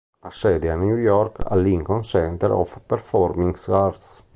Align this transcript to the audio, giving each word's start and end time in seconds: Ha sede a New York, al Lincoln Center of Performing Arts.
Ha 0.21 0.31
sede 0.31 0.71
a 0.71 0.75
New 0.75 0.97
York, 0.97 1.43
al 1.47 1.61
Lincoln 1.61 2.01
Center 2.01 2.49
of 2.53 2.81
Performing 2.87 3.53
Arts. 3.67 4.23